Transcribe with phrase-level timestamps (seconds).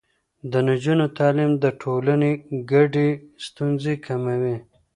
[0.51, 2.31] د نجونو تعليم د ټولنې
[2.71, 3.09] ګډې
[3.45, 4.57] ستونزې کموي.